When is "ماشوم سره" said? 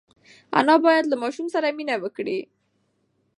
1.23-1.67